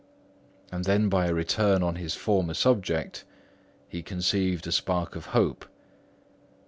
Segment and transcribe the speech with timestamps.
[0.71, 3.23] And then by a return on his former subject,
[3.87, 5.63] he conceived a spark of hope.